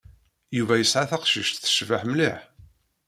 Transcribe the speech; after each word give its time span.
Yuba 0.57 0.75
yesɛa 0.79 1.09
taqcict 1.09 1.61
tecbeḥ 1.63 2.01
mliḥ. 2.05 2.39